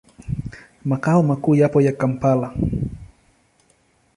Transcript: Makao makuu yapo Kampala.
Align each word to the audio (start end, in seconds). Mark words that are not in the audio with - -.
Makao 0.85 1.23
makuu 1.23 1.55
yapo 1.55 1.79
Kampala. 1.99 2.55